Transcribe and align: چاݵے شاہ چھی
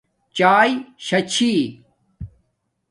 چاݵے 0.37 0.71
شاہ 1.05 1.23
چھی 1.31 1.51